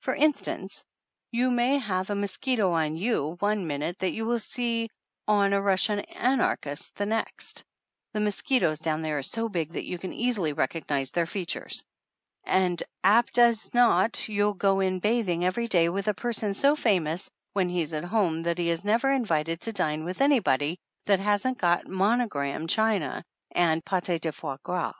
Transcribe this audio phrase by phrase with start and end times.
[0.00, 0.82] For instance,
[1.30, 4.88] you may have a mos quito on you one minute that you will see
[5.28, 7.62] on a Russian anarchist the next.
[8.14, 11.84] The mosquitoes down there are so big that you can easily recog nize their features.
[12.42, 17.28] And apt as not you'll go in bathing every day with a person so famous
[17.52, 21.58] when he's at home that he is never invited to dine with anybody that hasn't
[21.58, 24.94] got monogram china and pate de foie gras.